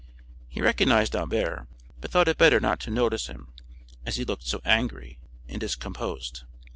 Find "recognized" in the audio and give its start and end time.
0.63-1.15